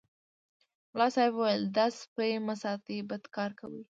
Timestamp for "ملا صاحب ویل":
0.93-1.61